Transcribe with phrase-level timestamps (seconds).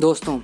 [0.00, 0.38] दोस्तों,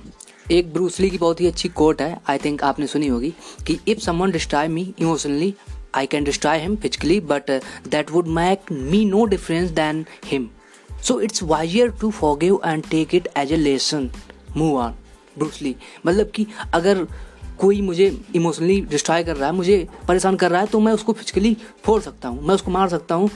[0.51, 3.33] एक ब्रूसली की बहुत ही अच्छी कोट है। आई थिंक आपने सुनी होगी
[3.67, 5.53] कि if someone destroy me emotionally
[5.95, 7.49] I can destroy him physically but
[7.87, 10.47] that would make me no different than him
[11.03, 14.09] so it's wiser to forgive and take it as a lesson
[14.57, 14.93] move on
[15.37, 17.05] Bruce Lee मतलब कि अगर
[17.59, 21.13] कोई मुझे emotionally destroy कर रहा है, मुझे परेशान कर रहा है तो मैं उसको
[21.13, 21.55] फिजिकली
[21.85, 23.29] फोड़ सकता हूँ, मैं उसको मार सकता हूँ।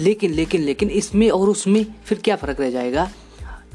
[0.00, 3.08] लेकिन लेकिन लेकिन इसमें और उसमें फिर क्या फ़र्क रह जाएगा?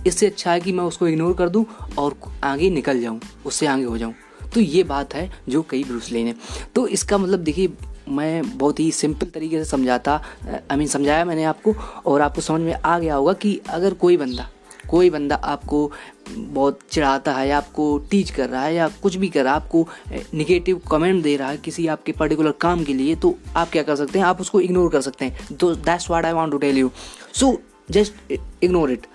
[0.08, 1.66] इससे अच्छा है कि मैं उसको इग्नोर कर दूँ
[1.98, 4.14] और आगे निकल जाऊँ, उससे आगे हो जाऊँ।
[4.54, 6.34] तो ये बात है जो कई ब्रूसली ने।
[6.76, 7.74] तो इसका मतलब देखिए,
[8.10, 11.74] मैं बहुत ही सिंपल तरीके से समझाता आई मीन समझाया मैंने आपको
[12.06, 14.50] और आपको समझ में आ गया होगा कि अगर कोई बंदा
[14.90, 15.92] कोई बंदा आपको
[16.30, 19.60] बहुत चिढ़ाता है या आपको टीच कर रहा है या कुछ भी कर रहा है,
[19.60, 19.88] आपको
[20.34, 23.96] निगेटिव कमेंट दे रहा है किसी आपके पर्टिकुलर काम के लिए तो आप क्या कर
[23.96, 24.26] सकते हैं?
[24.26, 26.92] आप उसको इग्नोर कर सकते हैं। तो that's what I want to tell you
[27.34, 27.58] so
[27.90, 29.06] just ignore it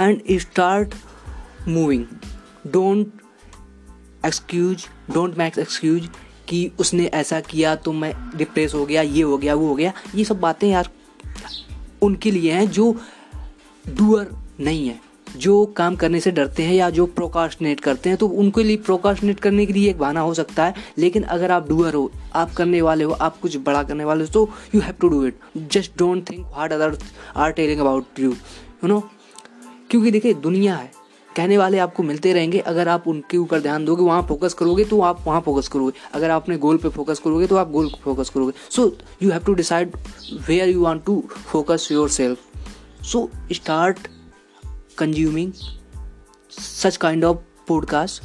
[0.00, 0.94] and start
[1.68, 2.04] moving
[2.66, 3.12] don't
[4.26, 6.08] excuse don't makes excuse
[6.48, 9.92] कि उसने ऐसा किया तो मैं डिप्रेस हो गया, ये हो गया, वो हो गया।
[10.14, 10.90] ये सब बातें यार
[12.02, 12.92] उनके लिए हैं जो
[13.84, 14.28] डूअर
[14.60, 14.98] नहीं है।
[15.36, 19.40] जो काम करने से डरते हैं या जो प्रोकाशनेट करते हैं तो उनके लिए प्रोकाशनेट
[19.40, 22.82] करने के लिए एक बहाना हो सकता है। लेकिन अगर आप डूअर हो, आप करने
[22.82, 25.38] वाले हो, आप कुछ बड़ा करने वाले हो तो you have to do it
[25.72, 26.98] just don't think what other
[27.36, 29.02] are telling about you you know
[29.90, 30.90] क्योंकि देखिए, दुनिया है।
[31.28, 35.00] कहने वाले आपको मिलते रहेंगे, अगर आप उनके ऊपर ध्यान दोगे, वहाँ फोकस करोगे तो
[35.00, 37.98] आप वहाँ फोकस करोगे। अगर आप अपने गोल पे फोकस करोगे तो आप गोल को
[38.04, 39.96] फोकस करोगे। So you have to decide
[40.48, 44.08] where you want to focus yourself so start
[44.98, 45.52] consuming
[46.52, 48.22] such kind of podcast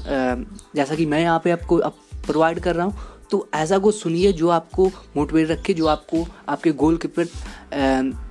[0.75, 1.77] जैसा कि मैं यहाँ पे आपको
[2.25, 2.97] प्रोवाइड कर रहा हूँ।
[3.31, 8.23] तो ऐसा कुछ सुनिए जो आपको मोटिवेट रखे, जो आपको, आपके गोल के प्रति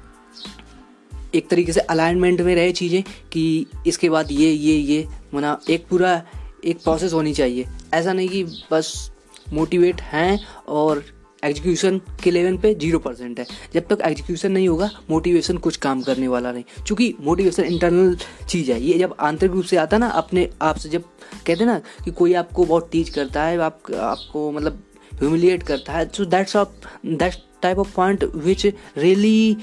[1.34, 5.86] एक तरीके से अलाइनमेंट में रहे चीज़ें कि इसके बाद ये ये ये, मना, एक
[5.86, 6.22] पूरा,
[6.64, 9.10] एक प्रोसेस होनी चाहिए। ऐसा नहीं कि बस
[9.52, 11.04] मोटिवेट हैं और
[11.44, 16.02] एग्जीक्यूशन के लेवल पे ज़ीरो परसेंट है। जब तक एग्जीक्यूशन नहीं होगा मोटिवेशन कुछ काम
[16.02, 18.16] करने वाला नहीं। क्योंकि मोटिवेशन इंटरनल
[18.48, 21.02] चीज़ है। ये जब आंतरिक रूप से आता ना, अपने आप से जब
[21.46, 24.82] कहते हैं ना कि कोई आपको बहुत टीच करता है, आप, आपको मतलब
[25.14, 26.68] ह्यूमिलिएट करता है so that's of
[27.06, 28.66] that's type of point which
[28.98, 29.56] really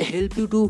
[0.00, 0.66] help you to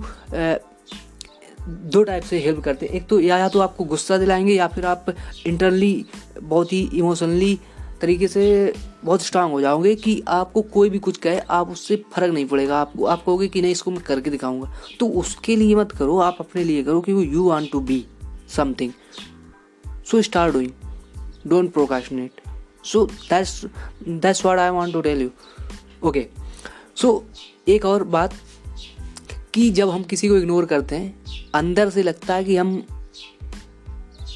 [1.68, 4.66] दो टाइप से हेल्प करते हैं। एक तो या या तो आपको गुस्सा दिलाएँगे या
[4.68, 5.06] फिर आप
[5.46, 6.06] इंटरनली
[6.42, 7.58] बहुत ही इमोशनली
[8.00, 8.42] तरीके से
[9.04, 12.80] बहुत स्ट्रांग हो जाओगे कि आपको कोई भी कुछ कहे, आप उससे फ़र्क नहीं पड़ेगा।
[12.80, 16.36] आपको, आप कहोगे कि नहीं, इसको मैं करके दिखाऊँगा। तो उसके लिए मत करो, आप
[16.41, 18.04] अपने लिए करो क्योंकि you want to be
[18.56, 18.92] something
[20.10, 20.70] so start doing
[21.47, 22.41] don't procrastinate
[22.84, 23.64] so that's
[24.08, 25.30] that's what I want to tell you
[26.08, 26.26] okay
[27.00, 28.34] so so, एक और बात
[29.55, 31.21] कि जब हम किसी को इग्नोर करते हैं
[31.55, 32.87] अंदर से लगता है कि हम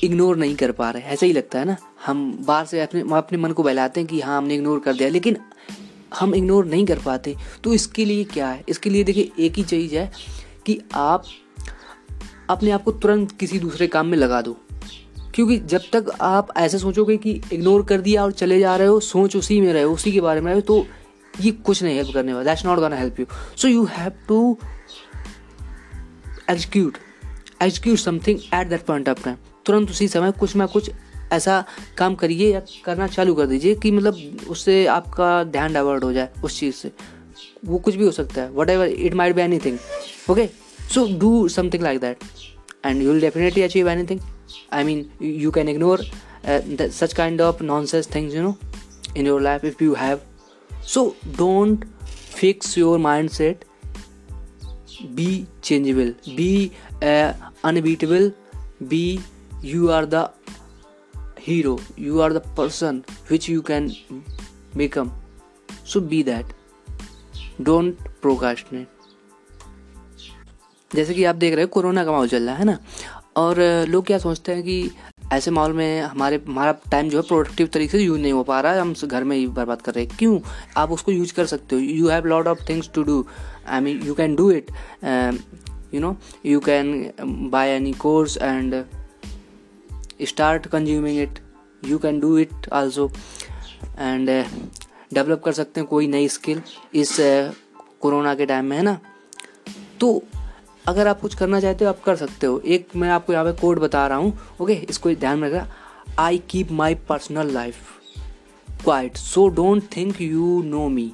[0.04, 1.76] इग्नोर नहीं कर पा रहे ऐसा ही लगता है ना?
[2.06, 5.08] हम बाहर से अपने अपने मन को बहलाते हैं कि हाँ हमने इग्नोर कर दिया
[5.08, 5.36] लेकिन
[6.18, 8.64] हम इग्नोर नहीं कर पाते। तो इसके लिए क्या है?
[8.68, 10.12] इसके लिए देखिए एक ही चीज़ है
[10.66, 11.24] कि आप
[12.50, 14.56] अपने आप को तुरंत किसी दूसरे काम में लगा दो।
[15.34, 19.00] क्योंकि जब तक आप ऐसे सोचोगे कि इग्नोर कर दिया और चले जा रहे हो
[19.00, 20.86] सोच उसी में रहे हो उसी के बारे में रहे हो तो
[21.40, 24.58] ये कुछ नहीं हेल्प करने वाला। That's not gonna help you so you have to
[26.50, 26.98] execute
[27.62, 29.36] execute something at that point of time
[29.66, 30.90] तुरंत उसी समय कुछ ना कुछ
[31.32, 31.64] ऐसा
[31.98, 36.28] काम करिए या करना चालू कर दीजिए कि मतलब उससे आपका ध्यान डाइवर्ट हो जाए
[36.44, 36.92] उस चीज़ से।
[37.64, 39.78] वो कुछ भी हो सकता है। Whatever it might be anything
[40.30, 40.46] okay
[40.94, 42.16] so do something like that
[42.86, 44.20] and you will definitely achieve anything
[44.72, 46.04] I mean you can ignore
[46.90, 48.56] such kind of nonsense things you know
[49.16, 50.18] in your life if you have
[50.86, 51.84] so don't
[52.36, 52.98] fix your
[53.30, 53.64] mindset
[55.02, 56.72] be changeable be
[57.64, 58.32] unbeatable
[58.82, 59.20] be
[59.64, 60.30] you are the
[61.40, 63.92] hero you are the person which you can
[64.76, 65.10] become
[65.86, 66.46] so be that
[67.60, 68.88] don't procrastinate
[70.94, 72.78] जैसे कि आप देख रहे हो, corona का माहौल चल रहा है ना?
[73.36, 74.90] और uh, लोग क्या सोचते हैं कि
[75.34, 78.60] ऐसे माहौल में हमारे हमारा टाइम जो है प्रोडक्टिव तरीके से यूज़ नहीं हो पा
[78.60, 80.40] रहा है। हम घर में ही बर्बाद कर रहे हैं। क्यों?
[80.76, 83.24] आप उसको यूज़ कर सकते हो। You have lot of things to do
[83.68, 84.70] I mean you can do it
[85.94, 86.16] you know
[86.46, 87.12] you can
[87.50, 88.84] buy any course and
[90.22, 91.38] start consuming it
[91.84, 93.10] you can do it also
[93.98, 94.30] and
[95.14, 96.62] develop कर सकते हैं कोई नई skill
[96.94, 97.16] इस
[98.00, 98.98] corona uh, के time में है ना?
[100.00, 100.22] तो
[100.86, 103.52] अगर आप कुछ करना चाहते हो, आप कर सकते हो। एक, मैं आपको यहाँ पे
[103.60, 104.72] कोड बता रहा हूँ, ओके?
[104.72, 105.66] इसको ध्यान में रखना।
[106.18, 107.76] I keep my personal life
[108.84, 111.10] quiet so don't think you know me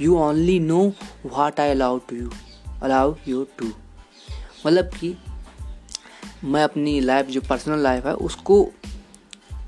[0.00, 0.80] you only know
[1.26, 2.30] what I allow to you
[2.82, 3.66] allow you to
[4.66, 5.14] मतलब कि
[6.44, 8.62] मैं अपनी लाइफ जो पर्सनल लाइफ है, उसको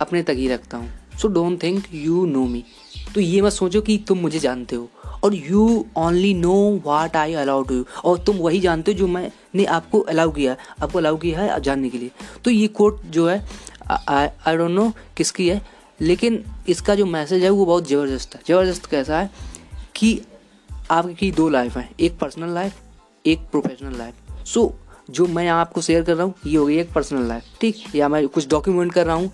[0.01, 2.65] अपने तक ही रखता हूँ। So don't think you know me
[3.15, 4.89] तो ये मत सोचो कि तुम मुझे जानते हो।
[5.25, 6.55] और you only know
[6.85, 10.53] what I allow to you और तुम वही जानते हो जो मैंने आपको अलाउ किया
[10.53, 12.11] है। आपको अलाउ किया है जानने के लिए।
[12.45, 13.39] तो ये कोट जो है
[13.91, 15.61] आई डोंट नो किसकी है,
[16.01, 19.31] लेकिन इसका जो मैसेज है वो बहुत ज़बरदस्त है। ज़बरदस्त कैसा है
[19.95, 20.21] कि
[20.91, 22.83] आपकी दो लाइफ हैं, एक पर्सनल लाइफ
[23.25, 24.73] एक प्रोफेशनल लाइफ सो
[25.11, 27.77] जो मैं आपको शेयर कर रहा हूँ, ये हो गई एक पर्सनल लाइफ ठीक?
[27.95, 29.31] या मैं कुछ डॉक्यूमेंट कर रहा हूँ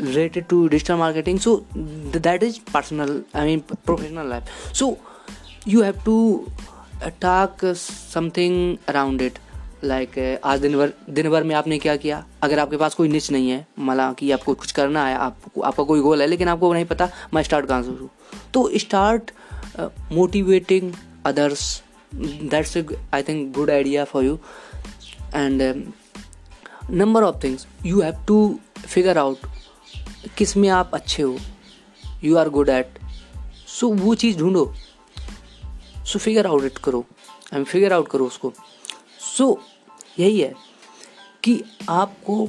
[0.00, 1.38] related to digital marketing.
[1.38, 4.52] So th- that is personal i mean professional life.
[4.72, 4.88] So
[5.72, 6.16] you have to
[7.02, 7.74] uh, talk uh,
[8.14, 9.38] something around it.
[9.84, 12.24] Like like, आज दिन भर दिन भर में आपने क्या किया?
[12.42, 15.84] अगर आपके पास कोई निच नहीं है मला कि आपको कुछ करना है आप आपका
[15.84, 18.08] कोई गोल है लेकिन आपको नहीं पता मैं स्टार्ट कहाँ से करूँ?
[18.54, 19.30] तो start
[20.12, 20.92] motivating
[21.26, 21.82] others
[22.14, 22.76] that's
[23.14, 24.38] I think good idea for you
[25.34, 25.92] and
[26.90, 29.36] number of things you have to figure out
[30.38, 31.36] किसमें आप अच्छे हो?
[32.24, 32.98] You are good at
[33.68, 34.74] so वो चीज़ ढूंढो।
[36.06, 37.04] सो फिगर आउट इट करो।
[37.54, 38.52] आई फिगर आउट करो उसको।
[39.36, 40.54] सो so, यही है
[41.44, 42.48] कि आपको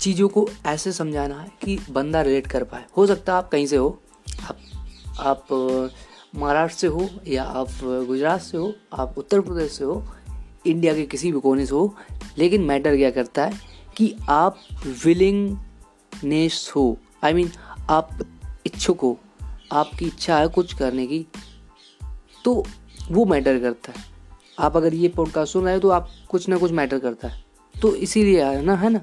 [0.00, 3.66] चीज़ों को ऐसे समझाना है कि बंदा रिलेट कर पाए। हो सकता है आप कहीं
[3.66, 4.02] से हो।
[4.44, 4.58] आप
[5.20, 5.46] आप
[6.36, 10.08] महाराष्ट्र से हो या आप गुजरात से हो आप उत्तर प्रदेश से हो
[10.66, 11.96] इंडिया के किसी भी कोने से हो
[12.38, 13.52] लेकिन मैटर क्या करता है
[13.96, 14.58] कि आप
[15.04, 15.58] विलिंग
[16.24, 17.58] नेस हो। आई I मीन mean,
[17.90, 18.18] आप
[18.66, 19.18] इच्छुक हो।
[19.72, 21.26] आपकी इच्छा है कुछ करने की
[22.44, 22.64] तो
[23.10, 24.04] वो मैटर करता है।
[24.58, 27.44] आप अगर ये पॉडकास्ट सुन रहे हो तो आप कुछ ना कुछ मैटर करता है।
[27.74, 29.00] तो इसीलिए है ना है ना?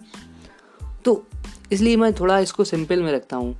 [1.05, 1.23] तो
[1.71, 3.59] इसलिए मैं थोड़ा इसको सिंपल में रखता हूँ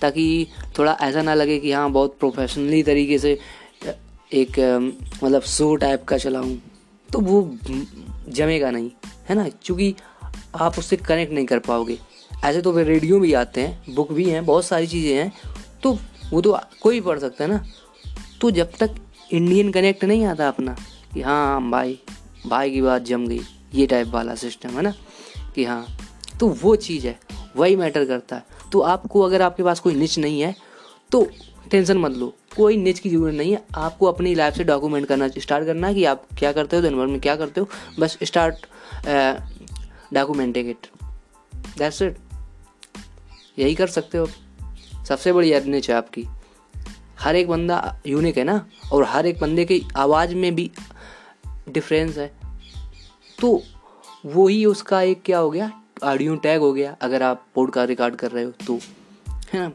[0.00, 0.46] ताकि
[0.78, 3.38] थोड़ा ऐसा ना लगे कि हाँ बहुत प्रोफेशनली तरीके से
[4.32, 4.58] एक
[5.24, 6.56] मतलब शो टाइप का चलाऊँ
[7.12, 7.56] तो वो
[8.28, 8.90] जमेगा नहीं
[9.28, 9.48] है ना?
[9.48, 9.94] क्योंकि
[10.56, 11.98] आप उससे कनेक्ट नहीं कर पाओगे।
[12.44, 15.32] ऐसे तो फिर रेडियो भी आते हैं, बुक भी हैं, बहुत सारी चीज़ें हैं
[15.82, 15.98] तो
[16.30, 17.64] वो तो कोई पढ़ सकता है ना।
[18.40, 18.94] तो जब तक
[19.32, 20.76] इंडियन कनेक्ट नहीं आता अपना,
[21.14, 21.98] कि हाँ भाई
[22.46, 23.40] भाई की बात जम गई,
[23.74, 24.92] ये टाइप वाला सिस्टम है ना,
[25.54, 25.86] कि हाँ
[26.40, 27.18] तो वो चीज़ है,
[27.56, 30.54] वही मैटर करता है। तो आपको अगर आपके पास कोई निच नहीं है
[31.12, 31.26] तो
[31.70, 35.28] टेंशन मत लो, कोई निच की ज़रूरत नहीं है, आपको अपनी लाइफ से डॉक्यूमेंट करना
[35.30, 37.68] स्टार्ट करना है कि आप क्या करते हो दिन भर में क्या करते हो,
[38.00, 38.66] बस start
[40.14, 40.86] documenting it
[41.78, 42.16] that's it
[43.58, 44.28] यही कर सकते हो।
[45.04, 46.26] सबसे बड़ी एडनेच है आपकी।
[47.20, 48.66] हर एक बंदा यूनिक है ना?
[48.92, 50.70] और हर एक बंदे की आवाज़ में भी
[51.68, 52.34] डिफरेंस है।
[53.40, 53.62] तो
[54.26, 55.82] वही उसका एक क्या हो गया?
[56.04, 58.78] ऑडियो टैग हो गया, अगर आप पॉडकास्ट रिकॉर्ड कर रहे हो तो।
[59.52, 59.72] है ना?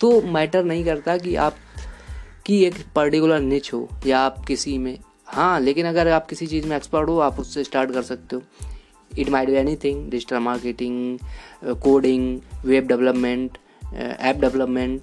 [0.00, 1.56] तो मैटर नहीं करता कि आप,
[2.46, 6.66] की एक पर्टिकुलर निच हो या आप किसी में। हाँ लेकिन अगर आप किसी चीज़
[6.66, 8.42] में एक्सपर्ट हो, आप उससे स्टार्ट कर सकते हो।
[9.18, 12.24] It might be anything digital marketing uh, coding
[12.66, 13.58] web development
[13.94, 15.02] app development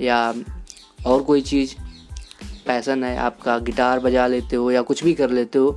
[0.00, 0.34] या
[1.06, 1.74] और कोई चीज़।
[2.66, 5.70] पैसन है आपका गिटार बजा लेते हो या कुछ भी कर लेते हो।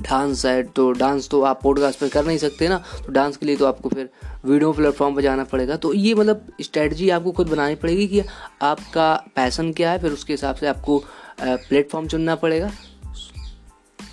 [0.00, 3.46] डांस है तो डांस तो आप पॉडकास्ट पर कर नहीं सकते ना। तो डांस के
[3.46, 4.08] लिए तो आपको फिर
[4.44, 8.22] वीडियो प्लेटफॉर्म पर जाना पड़ेगा। तो ये मतलब स्ट्रेटजी आपको खुद बनानी पड़ेगी कि
[8.62, 10.98] आपका पैसन क्या है फिर उसके हिसाब से आपको
[11.40, 12.70] प्लेटफॉर्म uh, चुनना पड़ेगा।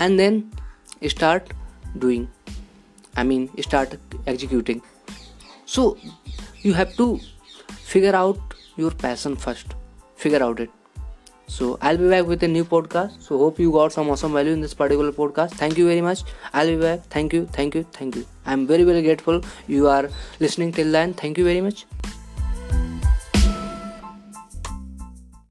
[0.01, 0.43] And then
[1.05, 1.53] start
[1.97, 2.27] doing.
[3.15, 4.81] I mean start executing.
[5.65, 5.97] So
[6.61, 7.19] you have to
[7.93, 8.37] figure out
[8.75, 9.75] your passion first.
[10.15, 10.69] Figure out it.
[11.47, 13.21] So i'll be back with a new podcast.
[13.21, 15.51] So hope you got some awesome value in this particular podcast.
[15.63, 16.23] Thank you very much.
[16.53, 17.05] I'll be back.
[17.17, 17.45] Thank you.
[17.59, 17.83] Thank you.
[17.99, 18.25] Thank you.
[18.45, 21.13] I'm very very grateful you are listening till then.
[21.13, 21.85] Thank you very much